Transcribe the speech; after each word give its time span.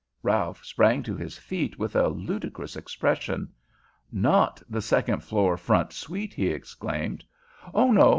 Ralph 0.23 0.65
sprang 0.65 1.03
to 1.03 1.15
his 1.15 1.37
feet 1.37 1.77
with 1.77 1.95
a 1.95 2.07
ludicrous 2.09 2.75
expression. 2.75 3.53
"Not 4.11 4.59
the 4.67 4.81
second 4.81 5.19
floor 5.23 5.57
front 5.57 5.93
suite!" 5.93 6.33
he 6.33 6.47
exclaimed. 6.47 7.23
"Oh, 7.71 7.91
no! 7.91 8.09